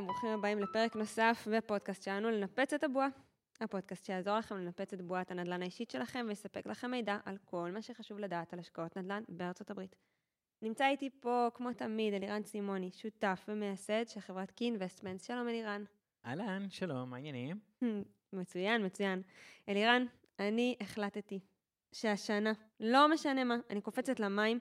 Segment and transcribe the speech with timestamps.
[0.00, 3.08] שלום, ברוכים הבאים לפרק נוסף בפודקאסט שלנו, לנפץ את הבועה.
[3.60, 7.82] הפודקאסט שיעזור לכם לנפץ את בועת הנדל"ן האישית שלכם ויספק לכם מידע על כל מה
[7.82, 9.96] שחשוב לדעת על השקעות נדל"ן בארצות הברית.
[10.62, 15.20] נמצא איתי פה, כמו תמיד, אלירן סימוני, שותף ומייסד של חברת קינבסטמנט.
[15.20, 15.84] שלום, אלירן.
[16.26, 17.60] אהלן, שלום, מה העניינים?
[18.32, 19.22] מצוין, מצוין.
[19.68, 20.06] אלירן,
[20.38, 21.40] אני החלטתי
[21.92, 24.58] שהשנה, לא משנה מה, אני קופצת למים,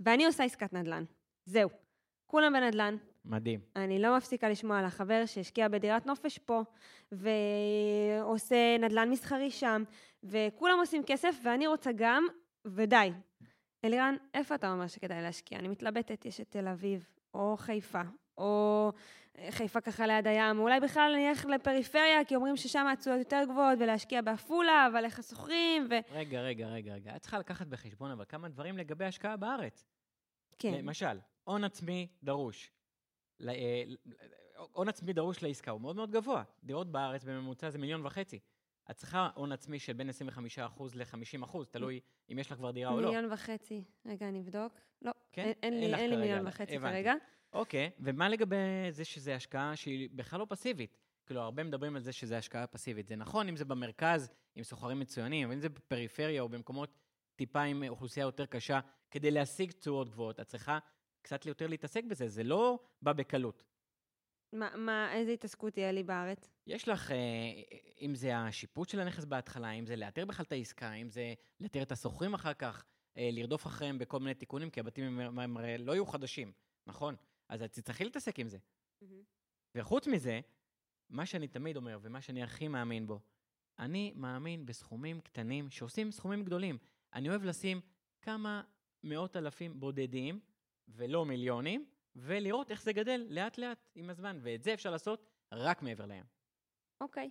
[0.00, 1.04] ואני עושה עסקת נדל"ן.
[1.46, 1.70] זהו.
[2.26, 2.96] כולם בנדל"ן.
[3.26, 3.60] מדהים.
[3.76, 6.62] אני לא מפסיקה לשמוע על החבר שהשקיע בדירת נופש פה,
[7.12, 9.82] ועושה נדל"ן מסחרי שם,
[10.24, 12.26] וכולם עושים כסף, ואני רוצה גם,
[12.64, 13.12] ודי.
[13.84, 15.58] אלירן, איפה אתה אומר שכדאי להשקיע?
[15.58, 18.02] אני מתלבטת, יש את תל אביב, או חיפה,
[18.38, 18.92] או
[19.50, 23.78] חיפה ככה ליד הים, אולי בכלל אני אלך לפריפריה, כי אומרים ששם התשואות יותר גבוהות,
[23.80, 25.94] ולהשקיע בעפולה, אבל איך השוכרים, ו...
[26.10, 27.16] רגע, רגע, רגע, רגע.
[27.16, 29.84] את צריכה לקחת בחשבון אבל כמה דברים לגבי השקעה בארץ.
[30.58, 30.74] כן.
[30.74, 32.75] למשל, הון עצמי דרוש.
[33.40, 33.84] ל- אה,
[34.72, 36.42] הון עצמי דרוש לעסקה הוא מאוד מאוד גבוה.
[36.64, 38.38] דירות בארץ בממוצע זה מיליון וחצי.
[38.90, 40.12] את צריכה הון עצמי של בין 25%
[40.94, 42.00] ל-50%, תלוי
[42.32, 43.08] אם יש לך כבר דירה או לא.
[43.08, 43.84] מיליון וחצי.
[44.06, 44.72] רגע, אני אבדוק.
[45.02, 45.52] לא, כן?
[45.62, 46.48] אין, לי, מיליון לא.
[46.48, 46.78] וחצי.
[46.78, 47.14] כרגע.
[47.52, 48.56] אוקיי, ומה לגבי
[48.90, 50.98] זה שזה השקעה שהיא בכלל לא פסיבית?
[51.26, 53.08] כאילו, הרבה מדברים על זה שזה השקעה פסיבית.
[53.08, 56.98] זה נכון אם זה במרכז, עם סוחרים מצוינים, אבל אם זה בפריפריה או במקומות
[57.36, 60.78] טיפה עם אוכלוסייה יותר קשה, כדי להשיג תשואות גבוהות, את צריכה
[61.26, 63.64] קצת יותר להתעסק בזה, זה לא בא בקלות.
[64.52, 66.50] מה, מה, איזה התעסקות תהיה לי בארץ?
[66.66, 67.16] יש לך, אה,
[68.00, 71.82] אם זה השיפוט של הנכס בהתחלה, אם זה לאתר בכלל את העסקה, אם זה לאתר
[71.82, 72.84] את השוכרים אחר כך,
[73.16, 76.52] אה, לרדוף אחריהם בכל מיני תיקונים, כי הבתים הם, הם, הם לא יהיו חדשים,
[76.86, 77.16] נכון?
[77.48, 78.58] אז את תצטרכי להתעסק עם זה.
[79.74, 80.40] וחוץ מזה,
[81.10, 83.20] מה שאני תמיד אומר, ומה שאני הכי מאמין בו,
[83.78, 86.78] אני מאמין בסכומים קטנים שעושים סכומים גדולים.
[87.14, 87.80] אני אוהב לשים
[88.22, 88.62] כמה
[89.04, 90.40] מאות אלפים בודדים,
[90.88, 91.84] ולא מיליונים,
[92.16, 96.24] ולראות איך זה גדל לאט-לאט עם הזמן, ואת זה אפשר לעשות רק מעבר לים.
[97.00, 97.30] אוקיי,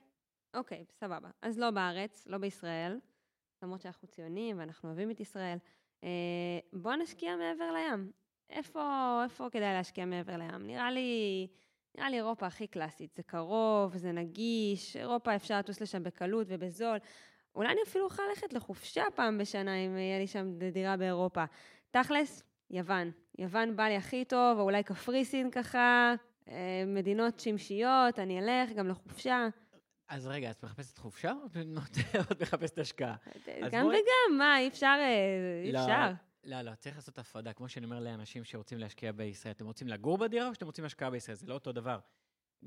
[0.53, 1.29] אוקיי, סבבה.
[1.41, 2.99] אז לא בארץ, לא בישראל,
[3.63, 5.57] למרות שאנחנו ציונים ואנחנו אוהבים את ישראל.
[6.03, 8.11] אה, בואו נשקיע מעבר לים.
[8.49, 10.67] איפה, איפה כדאי להשקיע מעבר לים?
[10.67, 11.47] נראה לי,
[11.95, 13.15] נראה לי אירופה הכי קלאסית.
[13.15, 16.97] זה קרוב, זה נגיש, אירופה אפשר לטוס לשם בקלות ובזול.
[17.55, 21.43] אולי אני אפילו אוכל ללכת לחופשה פעם בשנה אם יהיה לי שם דירה באירופה.
[21.91, 23.11] תכלס, יוון.
[23.39, 26.13] יוון בא לי הכי טוב, או אולי קפריסין ככה,
[26.49, 29.47] אה, מדינות שמשיות, אני אלך גם לחופשה.
[30.07, 31.45] אז רגע, את מחפשת חופשה או
[32.31, 33.15] את מחפשת השקעה?
[33.63, 36.11] אז גם וגם, מה, אי אפשר, אה, אי לא, אפשר.
[36.43, 37.53] לא, לא, צריך לעשות הפרדה.
[37.53, 41.09] כמו שאני אומר לאנשים שרוצים להשקיע בישראל, אתם רוצים לגור בדירה או שאתם רוצים השקעה
[41.09, 41.35] בישראל?
[41.35, 41.99] זה לא אותו דבר.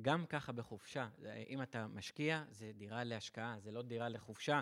[0.03, 1.09] גם ככה בחופשה,
[1.49, 4.61] אם אתה משקיע, זה דירה להשקעה, זה לא דירה לחופשה.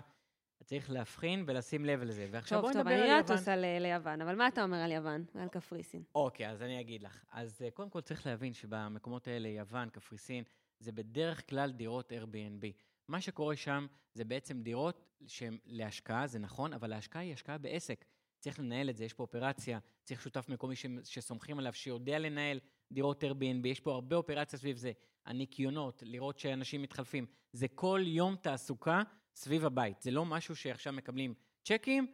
[0.63, 2.27] צריך להבחין ולשים לב לזה.
[2.31, 3.35] ועכשיו טוב, בואי טוב, נדבר אני על לא יוון.
[3.35, 5.25] אטוס על- ליוון, אבל מה אתה אומר על יוון?
[5.35, 6.03] על קפריסין.
[6.15, 7.23] אוקיי, אז אני אגיד לך.
[7.31, 10.43] אז אה, קודם כל צריך להבין שבמקומות האלה, יוון, קפריסין,
[10.79, 12.65] זה בדרך כלל דירות Airbnb.
[13.07, 18.05] מה שקורה שם זה בעצם דירות שהן להשקעה, זה נכון, אבל ההשקעה היא השקעה בעסק.
[18.39, 22.59] צריך לנהל את זה, יש פה אופרציה, צריך שותף מקומי ש- שסומכים עליו, שיודע לנהל
[22.91, 24.91] דירות Airbnb, יש פה הרבה אופרציה סביב זה.
[25.25, 27.25] הניקיונות, לראות שאנשים מתחלפים.
[27.53, 29.01] זה כל יום תעסוקה
[29.37, 30.01] סביב הבית.
[30.01, 31.33] זה לא משהו שעכשיו מקבלים
[31.63, 32.13] צ'קים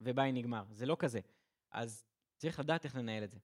[0.00, 0.64] וביי נגמר.
[0.70, 1.20] זה לא כזה.
[1.72, 2.04] אז
[2.36, 3.38] צריך לדעת איך לנהל את זה.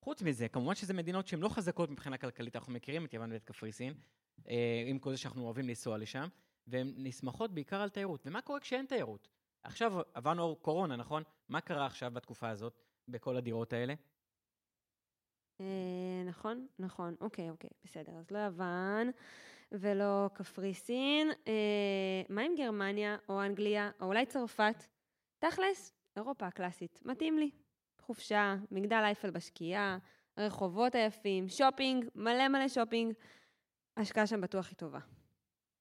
[0.00, 3.44] חוץ מזה, כמובן שזה מדינות שהן לא חזקות מבחינה כלכלית, אנחנו מכירים את יוון ואת
[3.44, 3.94] קפריסין,
[4.48, 6.28] אה, עם כל זה שאנחנו אוהבים לנסוע לשם,
[6.66, 8.26] והן נסמכות בעיקר על תיירות.
[8.26, 9.28] ומה קורה כשאין תיירות?
[9.62, 11.22] עכשיו עברנו קורונה, נכון?
[11.48, 13.94] מה קרה עכשיו בתקופה הזאת, בכל הדירות האלה?
[15.60, 18.12] אה, נכון, נכון, אוקיי, אוקיי, בסדר.
[18.12, 19.10] אז לא יוון
[19.72, 21.30] ולא קפריסין.
[21.48, 24.84] אה, מה עם גרמניה או אנגליה, או אולי צרפת?
[25.38, 27.00] תכלס, אירופה הקלאסית.
[27.04, 27.50] מתאים לי.
[28.00, 29.98] חופשה, מגדל אייפל בשקיעה,
[30.36, 33.14] הרחובות היפים, שופינג, מלא מלא שופינג.
[33.96, 34.98] ההשקעה שם בטוח היא טובה.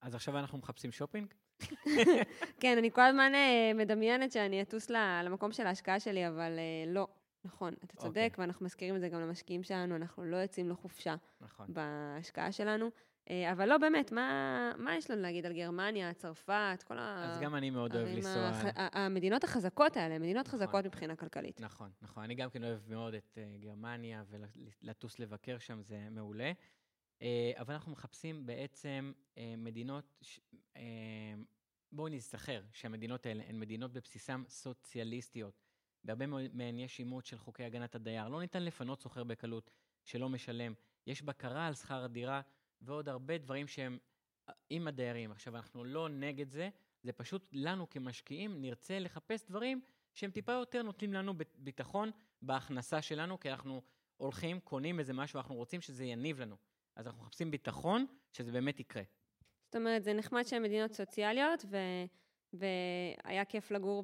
[0.01, 1.33] אז עכשיו אנחנו מחפשים שופינג?
[2.61, 4.89] כן, אני כל הזמן אה, מדמיינת שאני אטוס
[5.23, 7.07] למקום של ההשקעה שלי, אבל אה, לא.
[7.43, 8.29] נכון, אתה צודק, אוקיי.
[8.37, 11.65] ואנחנו מזכירים את זה גם למשקיעים שלנו, אנחנו לא יוצאים לחופשה נכון.
[11.69, 12.89] בהשקעה שלנו.
[13.29, 17.25] אה, אבל לא באמת, מה, מה יש לנו להגיד על גרמניה, צרפת, כל ה...
[17.25, 18.47] אז גם אני מאוד אוהב לנסוע...
[18.47, 18.65] הח-
[18.95, 20.59] המדינות החזקות האלה, מדינות נכון.
[20.59, 21.61] חזקות מבחינה כלכלית.
[21.61, 22.23] נכון, נכון.
[22.23, 24.23] אני גם כן אוהב מאוד את אה, גרמניה,
[24.81, 26.51] ולטוס לבקר שם זה מעולה.
[27.21, 29.11] אה, אבל אנחנו מחפשים בעצם
[29.57, 30.39] מדינות, ש-
[31.91, 35.61] בואו נזכר שהמדינות האלה הן מדינות בבסיסן סוציאליסטיות.
[36.03, 38.27] בהרבה מהן יש אימות של חוקי הגנת הדייר.
[38.29, 39.71] לא ניתן לפנות סוחר בקלות
[40.03, 40.73] שלא משלם.
[41.07, 42.41] יש בקרה על שכר הדירה
[42.81, 43.97] ועוד הרבה דברים שהם
[44.49, 45.31] אה, עם הדיירים.
[45.31, 46.69] עכשיו, אנחנו לא נגד זה,
[47.03, 49.81] זה פשוט לנו כמשקיעים נרצה לחפש דברים
[50.13, 52.11] שהם טיפה יותר נותנים לנו ביטחון
[52.41, 53.81] בהכנסה שלנו, כי אנחנו
[54.17, 56.55] הולכים, קונים איזה משהו, אנחנו רוצים שזה יניב לנו.
[56.95, 59.03] אז אנחנו מחפשים ביטחון שזה באמת יקרה.
[59.65, 61.77] זאת אומרת, זה נחמד שהן מדינות סוציאליות, ו...
[62.53, 64.03] והיה כיף לגור.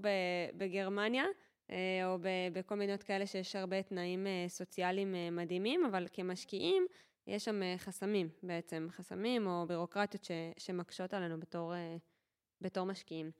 [0.57, 1.25] בגרמניה,
[1.69, 1.75] אה,
[2.05, 2.17] או.
[2.53, 6.85] בכל מדינות כאלה שיש הרבה תנאים אה, סוציאליים מדהימים, אבל כמשקיעים,
[7.27, 10.31] יש שם חסמים בעצם, חסמים או בירוקרטיות ש...
[10.57, 11.73] שמקשות עלינו בתור,
[12.61, 13.31] בתור משקיעים.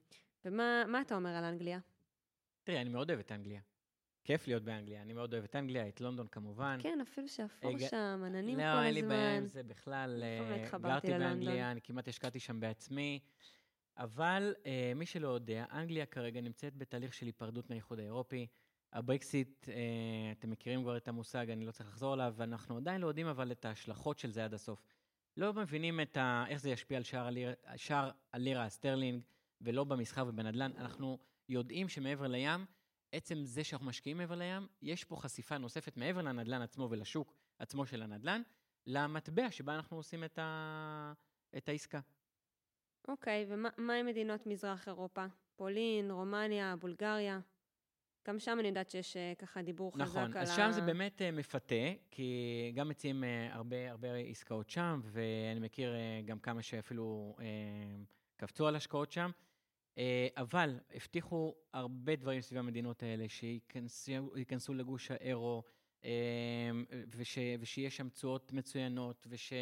[0.44, 1.78] ומה אתה אומר על אנגליה?
[2.62, 3.60] תראי, אני מאוד אוהב את אנגליה.
[4.24, 6.78] כיף להיות באנגליה, אני מאוד אוהב את אנגליה, את לונדון כמובן.
[6.82, 7.78] כן, אפילו שאפור הג...
[7.88, 8.80] שם, עננים לא, כל הזמן.
[8.80, 10.22] לא, אין לי בעיה עם זה בכלל.
[10.82, 13.20] גרתי באנגליה, אני כמעט השקעתי שם בעצמי.
[13.96, 18.46] אבל אה, מי שלא יודע, אנגליה כרגע נמצאת בתהליך של היפרדות מהאיחוד האירופי.
[18.96, 23.06] הברקסיט, אה, אתם מכירים כבר את המושג, אני לא צריך לחזור עליו, ואנחנו עדיין לא
[23.06, 24.86] יודעים אבל את ההשלכות של זה עד הסוף.
[25.36, 29.22] לא מבינים את ה, איך זה ישפיע על שער הלירה, שער הלירה הסטרלינג,
[29.60, 30.72] ולא במסחר ובנדל"ן.
[30.76, 32.66] אנחנו יודעים שמעבר לים,
[33.12, 37.86] עצם זה שאנחנו משקיעים מעבר לים, יש פה חשיפה נוספת מעבר לנדל"ן עצמו ולשוק עצמו
[37.86, 38.42] של הנדל"ן,
[38.86, 41.12] למטבע שבה אנחנו עושים את, ה...
[41.56, 42.00] את העסקה.
[43.08, 45.26] אוקיי, ומה עם מדינות מזרח אירופה?
[45.56, 47.40] פולין, רומניה, בולגריה?
[48.26, 50.28] גם שם אני יודעת שיש אה, ככה דיבור נכון, חזק על ה...
[50.28, 51.74] נכון, אז שם זה באמת uh, מפתה,
[52.10, 55.94] כי גם מציעים uh, הרבה, הרבה עסקאות שם, ואני מכיר
[56.24, 57.36] גם כמה שאפילו
[58.36, 59.30] קפצו על השקעות שם.
[60.36, 65.62] אבל הבטיחו הרבה דברים סביב המדינות האלה, שייכנסו לגוש האירו,
[67.08, 69.52] וש, ושיש שם תשואות מצוינות, וש...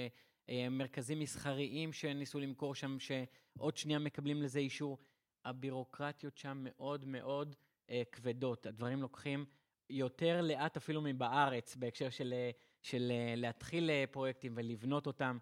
[0.48, 4.98] אה, מרכזים מסחריים שניסו למכור שם, שעוד שנייה מקבלים לזה אישור.
[5.44, 7.56] הבירוקרטיות שם מאוד מאוד
[7.90, 8.66] אה, כבדות.
[8.66, 9.44] הדברים לוקחים
[9.90, 12.50] יותר לאט אפילו מבארץ, בהקשר של, אה,
[12.82, 15.38] של אה, להתחיל פרויקטים ולבנות אותם.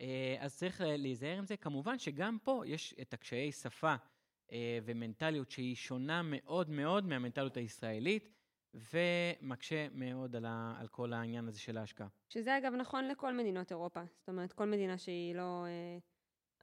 [0.00, 1.56] אה, אז צריך להיזהר עם זה.
[1.56, 3.94] כמובן שגם פה יש את הקשיי שפה
[4.52, 8.36] אה, ומנטליות שהיא שונה מאוד מאוד מהמנטליות הישראלית.
[8.92, 12.08] ומקשה מאוד על, ה, על כל העניין הזה של ההשקעה.
[12.28, 14.00] שזה אגב נכון לכל מדינות אירופה.
[14.18, 15.98] זאת אומרת, כל מדינה שהיא לא אה,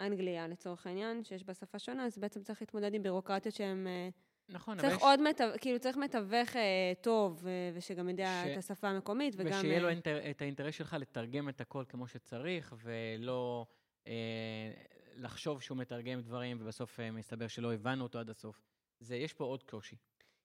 [0.06, 3.88] אנגליה לצורך העניין, שיש בה שפה שונה, אז בעצם צריך להתמודד עם בירוקרטיות שהן...
[3.88, 4.10] אה,
[4.50, 5.04] נכון, צריך אבל...
[5.04, 5.26] עוד יש...
[5.28, 5.44] מתו...
[5.62, 8.48] כאילו, צריך מתווך אה, טוב, אה, ושגם יודע ש...
[8.52, 9.60] את השפה המקומית, וגם...
[9.60, 9.92] ושיהיה לו אה...
[9.92, 10.30] אינטר...
[10.32, 13.66] את האינטרס שלך לתרגם את הכל כמו שצריך, ולא
[14.08, 14.72] אה,
[15.16, 18.62] לחשוב שהוא מתרגם דברים, ובסוף אה, מסתבר שלא הבנו אותו עד הסוף.
[19.00, 19.96] זה, יש פה עוד קושי.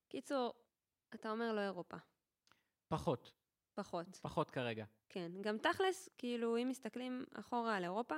[0.08, 0.54] קיצור,
[1.14, 1.96] אתה אומר לא אירופה.
[2.88, 3.32] פחות.
[3.74, 4.16] פחות.
[4.16, 4.84] פחות כרגע.
[5.08, 5.32] כן.
[5.40, 8.14] גם תכלס, כאילו, אם מסתכלים אחורה על אירופה,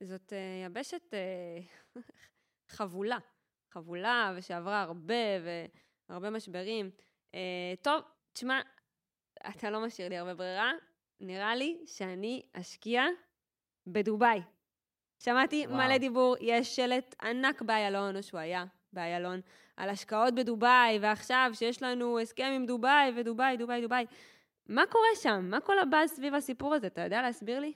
[0.00, 1.98] זאת uh, יבשת uh,
[2.76, 3.18] חבולה.
[3.72, 5.14] חבולה, ושעברה הרבה,
[6.08, 6.90] והרבה משברים.
[7.32, 7.34] Uh,
[7.82, 8.02] טוב,
[8.32, 8.60] תשמע,
[9.48, 10.72] אתה לא משאיר לי הרבה ברירה.
[11.20, 13.04] נראה לי שאני אשקיע
[13.86, 14.40] בדובאי.
[15.18, 15.76] שמעתי וואו.
[15.76, 19.40] מלא דיבור, יש שלט ענק באיילון, או שהוא היה באיילון,
[19.76, 24.06] על השקעות בדובאי, ועכשיו שיש לנו הסכם עם דובאי, ודובאי, דובאי, דובאי.
[24.66, 25.50] מה קורה שם?
[25.50, 26.86] מה כל הבאז סביב הסיפור הזה?
[26.86, 27.72] אתה יודע להסביר לי?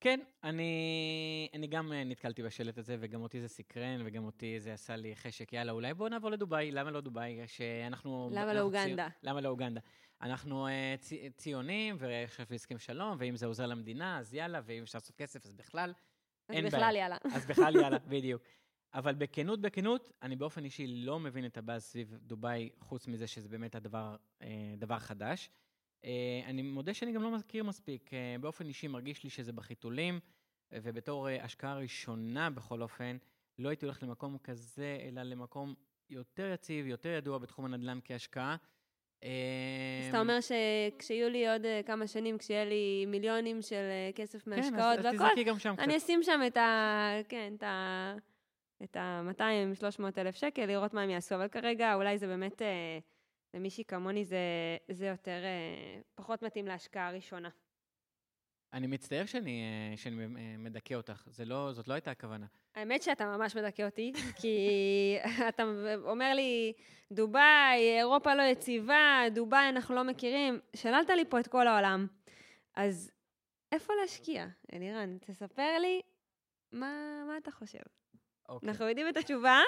[0.00, 4.72] כן, אני, אני גם אה, נתקלתי בשלט הזה, וגם אותי זה סקרן, וגם אותי זה
[4.72, 7.40] עשה לי חשק, יאללה, אולי בואו נעבור לדובאי, למה לא דובאי?
[7.46, 8.30] שאנחנו...
[8.32, 9.08] למה לא אוגנדה?
[9.10, 9.26] צי...
[9.26, 9.80] למה לא אוגנדה?
[10.22, 14.98] אנחנו uh, צי, ציונים, ועכשיו הסכם שלום, ואם זה עוזר למדינה, אז יאללה, ואם אפשר
[14.98, 15.92] לעשות כסף, אז בכלל,
[16.48, 16.66] אין בעיה.
[16.66, 17.16] אז בכלל יאללה.
[17.34, 18.42] אז בכלל יאללה, בדיוק.
[18.94, 23.48] אבל בכנות, בכנות, אני באופן אישי לא מבין את הבאז סביב דובאי, חוץ מזה שזה
[23.48, 25.50] באמת הדבר אה, דבר חדש.
[26.04, 28.14] אה, אני מודה שאני גם לא מכיר מספיק.
[28.14, 30.20] אה, באופן אישי מרגיש לי שזה בחיתולים,
[30.72, 33.16] ובתור השקעה ראשונה בכל אופן,
[33.58, 35.74] לא הייתי הולך למקום כזה, אלא למקום
[36.10, 38.56] יותר יציב, יותר ידוע בתחום הנדל"ן כהשקעה.
[39.22, 39.28] אז
[40.08, 45.24] אתה אומר שכשיהיו לי עוד כמה שנים, כשיהיה לי מיליונים של כסף מהשקעות והכל,
[45.78, 47.12] אני אשים שם את ה...
[47.28, 48.14] כן, את ה...
[48.82, 52.98] את ה-200-300 אלף שקל, לראות מה הם יעשו, אבל כרגע אולי זה באמת, אה,
[53.54, 54.38] למישהי כמוני זה,
[54.88, 57.48] זה יותר, אה, פחות מתאים להשקעה הראשונה.
[58.72, 60.26] אני מצטער שאני, אה, שאני
[60.58, 62.46] מדכא אותך, זה לא, זאת לא הייתה הכוונה.
[62.74, 64.58] האמת שאתה ממש מדכא אותי, כי
[65.48, 65.62] אתה
[66.04, 66.72] אומר לי,
[67.12, 72.06] דובאי, אירופה לא יציבה, דובאי אנחנו לא מכירים, שללת לי פה את כל העולם.
[72.74, 73.10] אז
[73.72, 75.18] איפה להשקיע, אלירן?
[75.18, 76.00] תספר לי
[76.72, 77.78] מה, מה אתה חושב.
[78.48, 78.68] אוקיי.
[78.68, 79.60] אנחנו יודעים את התשובה,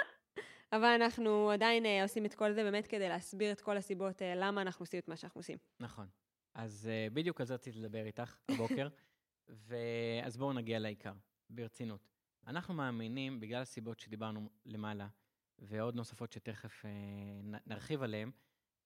[0.73, 4.25] אבל אנחנו עדיין uh, עושים את כל זה באמת כדי להסביר את כל הסיבות uh,
[4.37, 5.59] למה אנחנו עושים את מה שאנחנו עושים.
[5.81, 6.07] נכון.
[6.55, 8.89] אז uh, בדיוק על זה רציתי לדבר איתך הבוקר,
[9.49, 11.13] ואז בואו נגיע לעיקר,
[11.51, 12.09] ברצינות.
[12.47, 15.09] אנחנו מאמינים, בגלל הסיבות שדיברנו למעלה,
[15.59, 18.31] ועוד נוספות שתכף uh, נרחיב עליהן,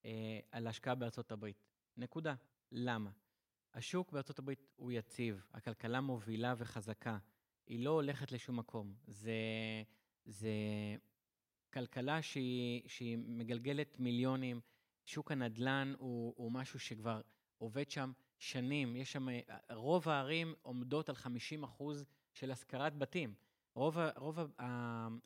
[0.03, 0.07] uh,
[0.51, 1.65] על השקעה בארצות הברית.
[1.97, 2.35] נקודה.
[2.73, 3.11] למה?
[3.75, 7.19] השוק בארצות הברית הוא יציב, הכלכלה מובילה וחזקה.
[7.67, 8.95] היא לא הולכת לשום מקום.
[9.07, 9.33] זה,
[10.25, 10.51] זה
[11.75, 14.61] כלכלה שהיא, שהיא מגלגלת מיליונים.
[15.05, 17.21] שוק הנדל"ן הוא, הוא משהו שכבר
[17.59, 19.27] עובד שם שנים, יש שם,
[19.73, 23.35] רוב הערים עומדות על 50 אחוז של השכרת בתים.
[23.75, 24.67] רוב, רוב ה, ה,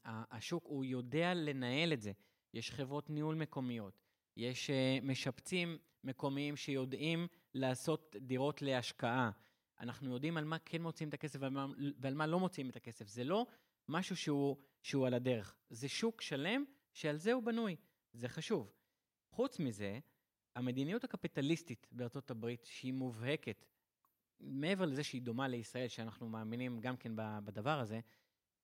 [0.05, 2.12] ה, השוק, הוא יודע לנהל את זה.
[2.55, 4.00] יש חברות ניהול מקומיות,
[4.37, 9.31] יש uh, משפצים מקומיים שיודעים לעשות דירות להשקעה.
[9.81, 11.67] אנחנו יודעים על מה כן מוצאים את הכסף ועל מה,
[11.99, 13.09] ועל מה לא מוצאים את הכסף.
[13.09, 13.47] זה לא
[13.88, 15.56] משהו שהוא, שהוא על הדרך.
[15.70, 17.76] זה שוק שלם שעל זה הוא בנוי.
[18.12, 18.73] זה חשוב.
[19.30, 19.99] חוץ מזה,
[20.54, 23.64] המדיניות הקפיטליסטית בארצות הברית, שהיא מובהקת,
[24.40, 28.00] מעבר לזה שהיא דומה לישראל, שאנחנו מאמינים גם כן בדבר הזה,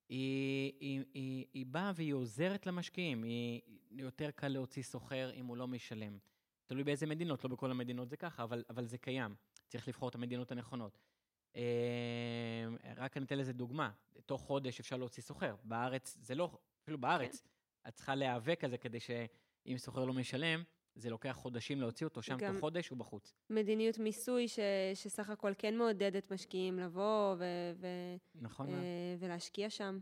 [0.08, 3.22] היא, היא, היא, היא באה והיא עוזרת למשקיעים.
[3.22, 6.18] היא יותר קל להוציא סוחר אם הוא לא משלם.
[6.66, 9.34] תלוי באיזה מדינות, לא בכל המדינות זה ככה, אבל, אבל זה קיים.
[9.68, 10.98] צריך לבחור את המדינות הנכונות.
[11.56, 13.90] אה, רק אני אתן לזה דוגמה,
[14.26, 15.54] תוך חודש אפשר להוציא סוחר.
[15.64, 17.88] בארץ זה לא, אפילו בארץ, כן.
[17.88, 20.62] את צריכה להיאבק על זה כדי שאם סוחר לא משלם,
[20.94, 23.34] זה לוקח חודשים להוציא אותו, שם תוך חודש הוא בחוץ.
[23.50, 24.58] מדיניות מיסוי ש,
[24.94, 27.44] שסך הכל כן מעודדת משקיעים לבוא ו,
[27.76, 27.86] ו,
[28.34, 28.68] נכון.
[28.68, 29.98] אה, ולהשקיע שם.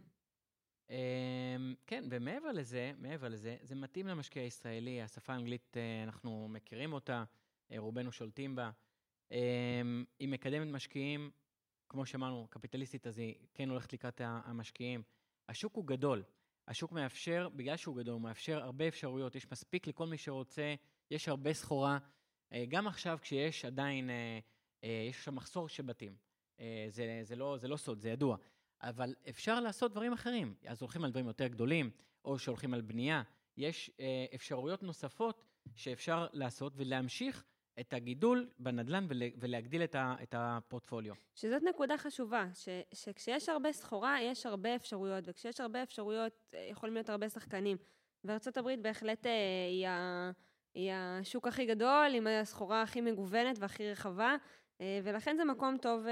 [0.90, 0.96] אה,
[1.86, 7.24] כן, ומעבר לזה, מעבר לזה, זה מתאים למשקיע הישראלי, השפה האנגלית, אנחנו מכירים אותה,
[7.76, 8.70] רובנו שולטים בה.
[10.18, 11.30] היא מקדמת משקיעים,
[11.92, 15.02] כמו שאמרנו, קפיטליסטית, אז היא כן הולכת לקראת המשקיעים.
[15.48, 16.22] השוק הוא גדול.
[16.68, 20.74] השוק מאפשר, בגלל שהוא גדול, הוא מאפשר הרבה אפשרויות, יש מספיק לכל מי שרוצה,
[21.10, 21.98] יש הרבה סחורה.
[22.52, 24.38] אה, גם עכשיו, כשיש עדיין, אה,
[24.84, 26.16] אה, יש שם מחסור של בתים.
[26.88, 28.36] זה, זה, לא, זה לא סוד, זה ידוע.
[28.82, 30.54] אבל אפשר לעשות דברים אחרים.
[30.66, 31.90] אז הולכים על דברים יותר גדולים,
[32.24, 33.22] או שהולכים על בנייה.
[33.56, 33.90] יש
[34.34, 35.44] אפשרויות נוספות
[35.74, 37.44] שאפשר לעשות ולהמשיך
[37.80, 39.06] את הגידול בנדל"ן
[39.40, 41.14] ולהגדיל את, ה, את הפורטפוליו.
[41.34, 46.94] שזאת נקודה חשובה, ש, שכשיש הרבה סחורה, יש הרבה אפשרויות, וכשיש הרבה אפשרויות, אה, יכולים
[46.94, 47.76] להיות הרבה שחקנים.
[48.24, 49.32] וארה"ב בהחלט אה,
[49.70, 50.30] היא, ה,
[50.74, 54.36] היא השוק הכי גדול, עם הסחורה הכי מגוונת והכי רחבה,
[54.80, 56.06] אה, ולכן זה מקום טוב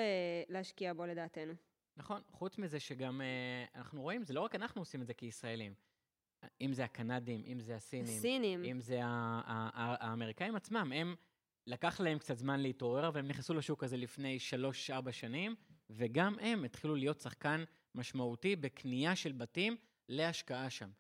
[0.49, 1.53] להשקיע בו לדעתנו.
[1.97, 3.21] נכון, חוץ מזה שגם
[3.75, 5.75] אנחנו רואים, זה לא רק אנחנו עושים את זה כישראלים.
[6.61, 8.65] אם זה הקנדים, אם זה הסינים, הסינים.
[8.65, 11.15] אם זה האמריקאים עצמם, הם...
[11.71, 14.39] לקח להם קצת זמן להתעורר, והם נכנסו לשוק הזה לפני
[15.09, 15.55] 3-4 שנים,
[15.91, 19.77] וגם הם התחילו להיות שחקן משמעותי בקנייה של בתים
[20.09, 20.91] להשקעה שם.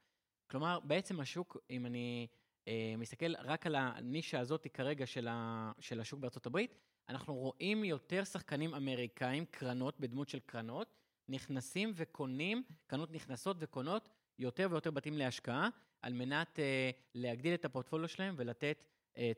[0.51, 2.27] כלומר, בעצם השוק, אם אני
[2.69, 6.75] אה, מסתכל רק על הנישה הזאת כרגע של, ה, של השוק בארצות הברית,
[7.09, 10.95] אנחנו רואים יותר שחקנים אמריקאים, קרנות, בדמות של קרנות,
[11.29, 14.09] נכנסים וקונים, קרנות נכנסות וקונות
[14.39, 15.69] יותר ויותר בתים להשקעה,
[16.03, 18.85] על מנת אה, להגדיל את הפורטפוליו שלהם ולתת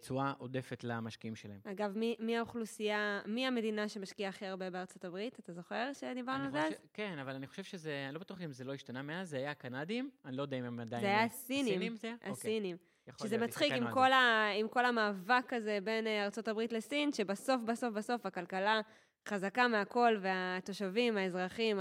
[0.00, 1.60] תשואה עודפת למשקיעים שלהם.
[1.64, 5.38] אגב, מי, מי האוכלוסייה, מי המדינה שמשקיעה הכי הרבה בארצות הברית?
[5.38, 6.72] אתה זוכר שדיברנו על זה אז?
[6.94, 9.50] כן, אבל אני חושב שזה, אני לא בטוח אם זה לא השתנה מאז, זה היה
[9.50, 11.02] הקנדים, אני לא יודע אם הם עדיין...
[11.02, 11.66] זה היה הסינים.
[11.66, 12.14] הסינים זה?
[12.22, 12.76] הסינים.
[13.08, 13.28] אוקיי.
[13.28, 17.62] שזה מצחיק עם כל, ה, עם כל המאבק הזה בין אה, ארצות הברית לסין, שבסוף,
[17.62, 18.80] בסוף, בסוף הכלכלה
[19.28, 21.80] חזקה מהכל, והתושבים, האזרחים,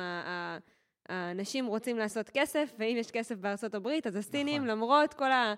[1.09, 4.77] האנשים רוצים לעשות כסף, ואם יש כסף בארצות הברית, אז הסינים, נכון.
[4.77, 5.53] למרות כל ה...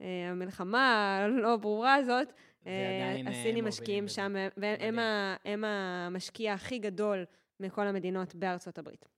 [0.00, 2.28] אה, המלחמה הלא ברורה הזאת,
[2.66, 7.24] אה, הסינים משקיעים שם, והם המשקיע הכי גדול
[7.60, 9.08] מכל המדינות בארצות הברית.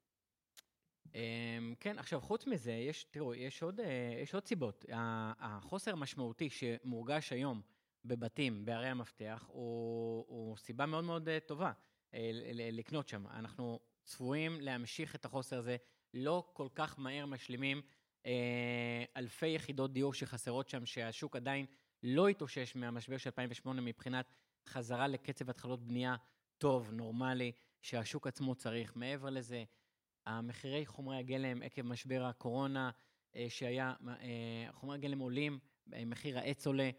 [1.15, 4.85] אמ, כן, עכשיו, חוץ מזה, יש, תראו, יש עוד, אה, יש עוד סיבות.
[5.39, 7.61] החוסר המשמעותי שמורגש היום
[8.05, 11.73] בבתים, בערי המפתח, הוא, הוא סיבה מאוד מאוד טובה
[12.73, 13.27] לקנות שם.
[13.27, 15.77] אנחנו צפויים להמשיך את החוסר הזה,
[16.15, 17.83] לא כל כך מהר משלימים אה,
[19.17, 21.67] אלפי יחידות דיור שחסרות שם, שהשוק עדיין
[22.03, 24.35] לא התאושש מהמשבר של 2008 מבחינת
[24.69, 26.17] חזרה לקצב התחלות בנייה
[26.59, 27.53] טוב, נורמלי,
[27.83, 28.97] שהשוק עצמו צריך.
[28.97, 29.65] מעבר לזה,
[30.27, 32.91] המחירי חומרי הגלם עקב משבר הקורונה,
[33.37, 36.91] אה, שהיה, אה, חומרי הגלם עולים, מחיר העץ עולה.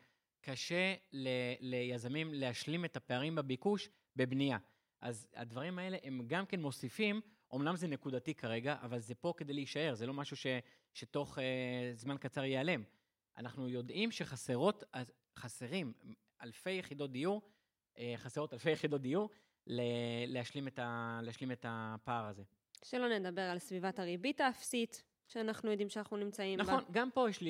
[0.41, 1.27] קשה ל,
[1.59, 4.57] ליזמים להשלים את הפערים בביקוש בבנייה.
[5.01, 7.21] אז הדברים האלה הם גם כן מוסיפים
[7.55, 10.47] אמנם זה נקודתי כרגע, אבל זה פה כדי להישאר, זה לא משהו ש,
[10.93, 12.83] שתוך אה, זמן קצר ייעלם.
[13.38, 14.83] אנחנו יודעים שחסרות,
[15.35, 15.93] חסרים
[16.43, 17.41] אלפי יחידות דיור,
[17.97, 19.29] אה, חסרות אלפי יחידות דיור,
[20.27, 22.43] להשלים, את ה, להשלים את הפער הזה.
[22.83, 26.81] שלא נדבר על סביבת הריבית האפסית, שאנחנו יודעים שאנחנו נמצאים נכון, בה.
[26.81, 27.50] נכון, גם פה יש לי,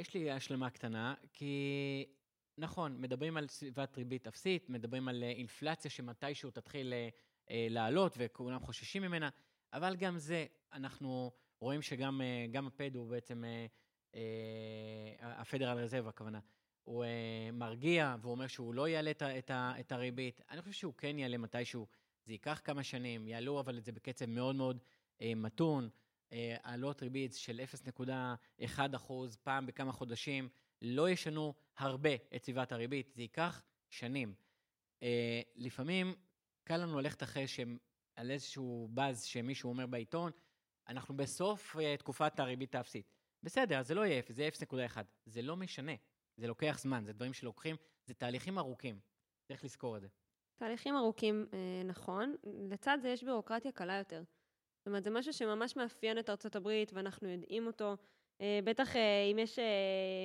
[0.00, 2.06] יש לי השלמה קטנה, כי
[2.58, 6.92] נכון, מדברים על סביבת ריבית אפסית, מדברים על אה, אינפלציה שמתישהו תתחיל
[7.50, 9.28] אה, לעלות וכולם חוששים ממנה,
[9.72, 11.32] אבל גם זה, אנחנו
[11.64, 13.66] רואים שגם אה, הפד הוא בעצם, אה,
[14.14, 16.40] אה, הפדרל רזרב הכוונה,
[16.82, 17.04] הוא
[17.52, 19.10] מרגיע והוא אומר שהוא לא יעלה
[19.80, 20.40] את, הריבית.
[20.50, 21.86] אני חושב שהוא כן יעלה מתישהו,
[22.24, 24.82] זה ייקח כמה שנים, יעלו אבל את זה בקצב מאוד מאוד
[25.36, 25.88] מתון.
[26.62, 27.60] העלות ריבית של
[28.60, 30.48] 0.1 אחוז פעם בכמה חודשים,
[30.82, 34.34] לא ישנו הרבה את סביבת הריבית, זה ייקח שנים.
[35.56, 36.14] לפעמים
[36.64, 37.78] קל לנו ללכת אחרי שהם,
[38.16, 40.30] על איזשהו באז שמישהו אומר בעיתון,
[40.88, 43.12] אנחנו בסוף אה, תקופת הריבית האפסית.
[43.42, 44.98] בסדר, זה לא יהיה 0, זה יהיה 0.1.
[45.26, 45.92] זה לא משנה,
[46.36, 47.76] זה לוקח זמן, זה דברים שלוקחים,
[48.06, 49.00] זה תהליכים ארוכים.
[49.48, 50.08] צריך לזכור את זה.
[50.56, 52.36] תהליכים ארוכים, אה, נכון.
[52.70, 54.22] לצד זה יש בירוקרטיה קלה יותר.
[54.78, 57.96] זאת אומרת, זה משהו שממש מאפיין את ארצות הברית, ואנחנו יודעים אותו.
[58.40, 58.96] אה, בטח
[59.32, 59.58] אם יש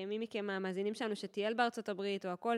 [0.07, 2.57] מי מכם מהמאזינים שלנו שטייל בארצות הברית או הכל,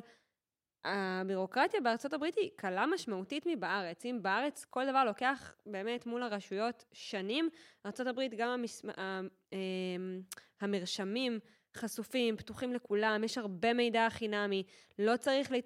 [0.86, 4.06] הבירוקרטיה בארצות הברית היא קלה משמעותית מבארץ.
[4.06, 7.50] אם בארץ כל דבר לוקח באמת מול הרשויות שנים,
[7.86, 8.86] ארצות הברית גם המס...
[9.54, 10.22] אמ,
[10.62, 11.40] המרשמים
[11.76, 14.64] חשופים, פתוחים לכולם, יש הרבה מידע חינמי,
[15.00, 15.52] לא צריך...
[15.52, 15.58] לה...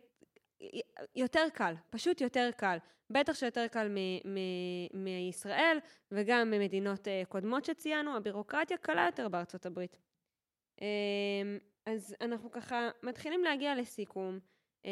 [1.15, 2.77] יותר קל, פשוט יותר קל.
[3.09, 5.77] בטח שיותר קל מ- מ- מישראל
[6.11, 9.97] וגם ממדינות uh, קודמות שציינו, הבירוקרטיה קלה יותר בארצות הברית.
[10.79, 10.81] Um,
[11.85, 14.39] אז אנחנו ככה מתחילים להגיע לסיכום.
[14.85, 14.87] Uh,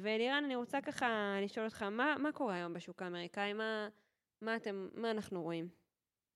[0.00, 3.52] ואלירן, אני רוצה ככה לשאול אותך, מה, מה קורה היום בשוק האמריקאי?
[3.52, 3.88] מה,
[4.40, 5.68] מה, אתם, מה אנחנו רואים?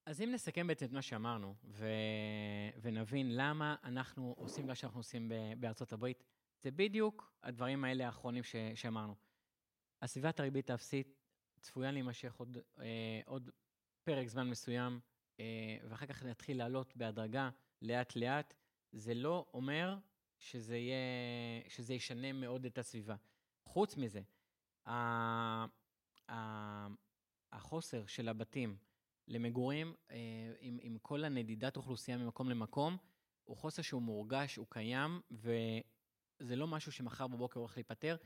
[0.05, 1.87] אז אם נסכם בעצם את מה שאמרנו, ו...
[2.81, 6.23] ונבין למה אנחנו עושים מה שאנחנו עושים בארצות הברית,
[6.63, 8.55] זה בדיוק הדברים האלה האחרונים ש...
[8.75, 9.15] שאמרנו.
[10.01, 11.17] הסביבת הריבית האפסית
[11.59, 13.49] צפויה להימשך עוד, אה, עוד
[14.03, 14.99] פרק זמן מסוים,
[15.39, 17.49] אה, ואחר כך נתחיל לעלות בהדרגה,
[17.81, 18.53] לאט-לאט.
[18.91, 19.97] זה לא אומר
[20.41, 20.97] שזה, יהיה,
[21.67, 23.15] שזה ישנה מאוד את הסביבה.
[23.65, 24.21] חוץ מזה,
[27.51, 28.77] החוסר של הבתים
[29.27, 30.17] למגורים, אה,
[30.59, 32.97] עם, עם כל הנדידת אוכלוסייה ממקום למקום,
[33.43, 38.17] הוא חוסר שהוא מורגש, הוא קיים, וזה לא משהו שמחר בבוקר הולך להיפתר.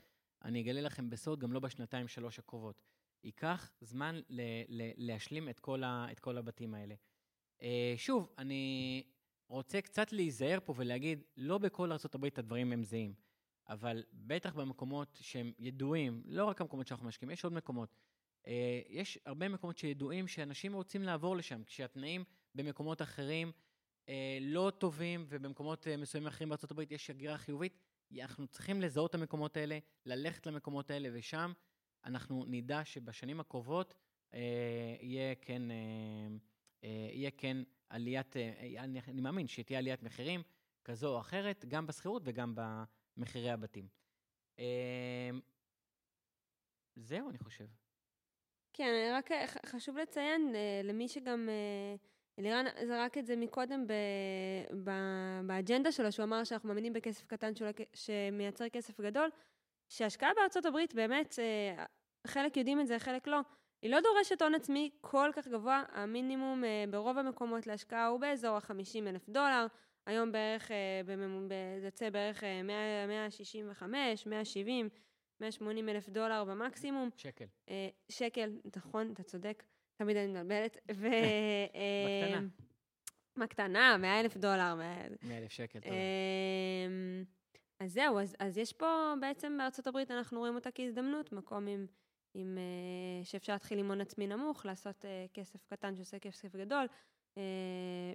[0.44, 2.82] אני אגלה לכם בסוד, גם לא בשנתיים-שלוש הקרובות.
[3.24, 6.94] ייקח זמן ל- ל- להשלים את כל, ה- את כל הבתים האלה.
[7.62, 9.02] אה, שוב, אני
[9.48, 13.14] רוצה קצת להיזהר פה ולהגיד, לא בכל ארה"ב הדברים הם זהים,
[13.68, 17.96] אבל בטח במקומות שהם ידועים, לא רק המקומות שאנחנו משקיעים, יש עוד מקומות.
[18.46, 23.52] אה, יש הרבה מקומות שידועים שאנשים רוצים לעבור לשם, כשהתנאים במקומות אחרים
[24.08, 27.78] אה, לא טובים ובמקומות מסוימים אחרים בארה"ב יש הגירה חיובית,
[28.20, 31.52] אנחנו צריכים לזהות את המקומות האלה, ללכת למקומות האלה, ושם
[32.04, 33.94] אנחנו נדע שבשנים הקרובות
[34.34, 35.76] אה, יהיה כן, אה,
[36.84, 37.56] אה, יהיה כן
[37.88, 40.42] עליית, אה, אני, אני מאמין שתהיה עליית מחירים
[40.84, 42.54] כזו או אחרת, גם בשכירות וגם
[43.16, 43.88] במחירי הבתים.
[44.58, 45.30] אה,
[46.96, 47.66] זהו, אני חושב.
[48.72, 49.30] כן, רק
[49.66, 51.48] חשוב לציין אה, למי שגם...
[51.48, 51.96] אה,
[52.38, 53.86] אלירן זרק את זה מקודם
[55.46, 57.52] באג'נדה שלו, שהוא אמר שאנחנו מאמינים בכסף קטן
[57.94, 59.30] שמייצר כסף גדול,
[59.88, 61.34] שהשקעה בארצות הברית באמת,
[62.26, 63.40] חלק יודעים את זה, חלק לא,
[63.82, 68.56] היא לא דורשת הון עצמי כל כך גבוה, המינימום אה, ברוב המקומות להשקעה הוא באזור
[68.56, 69.66] ה-50 אלף דולר,
[70.06, 71.00] היום בערך, אה,
[71.80, 72.44] זה יוצא בערך
[73.04, 74.88] 165, 170,
[75.40, 77.08] 180 אלף דולר במקסימום.
[77.16, 77.44] שקל.
[78.08, 79.62] שקל, נכון, אתה צודק.
[79.96, 80.76] תמיד אני מבלבלת.
[80.94, 81.08] ו...
[82.06, 82.46] בקטנה.
[83.36, 84.74] בקטנה, 100 אלף דולר.
[84.74, 85.92] 100 אלף שקל, טוב.
[85.92, 87.24] אמ,
[87.80, 91.86] אז זהו, אז, אז יש פה בעצם בארצות הברית אנחנו רואים אותה כהזדמנות, מקום עם,
[92.38, 96.86] עם, uh, שאפשר להתחיל עם הון עצמי נמוך, לעשות uh, כסף קטן שעושה כסף גדול,
[97.34, 97.38] uh,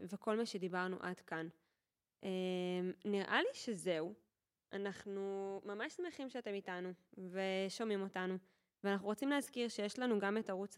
[0.09, 1.47] וכל מה שדיברנו עד כאן.
[2.21, 2.25] Uh,
[3.05, 4.13] נראה לי שזהו.
[4.73, 8.37] אנחנו ממש שמחים שאתם איתנו ושומעים אותנו.
[8.83, 10.75] ואנחנו רוצים להזכיר שיש לנו גם את ערוץ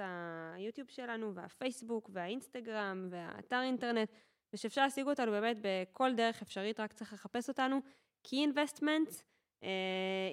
[0.56, 4.12] היוטיוב שלנו, והפייסבוק, והאינסטגרם, והאתר אינטרנט,
[4.54, 7.80] ושאפשר להשיג אותנו באמת בכל דרך אפשרית, רק צריך לחפש אותנו.
[8.28, 9.24] Key Investments,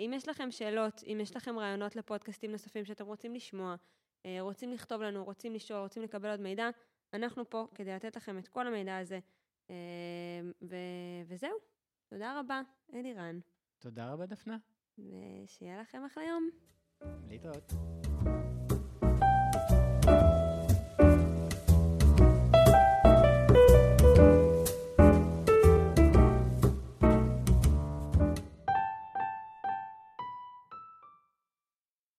[0.05, 3.75] אם יש לכם שאלות, אם יש לכם רעיונות לפודקאסטים נוספים שאתם רוצים לשמוע,
[4.27, 6.69] אה, רוצים לכתוב לנו, רוצים לשאול, רוצים לקבל עוד מידע,
[7.13, 9.19] אנחנו פה כדי לתת לכם את כל המידע הזה.
[9.71, 9.75] אה,
[10.63, 11.57] ו- וזהו,
[12.09, 12.63] תודה רבה,
[12.95, 13.39] אלירן.
[13.79, 14.57] תודה רבה, דפנה.
[14.99, 16.51] ושיהיה לכם אחלה יום.
[17.29, 17.73] להתראות.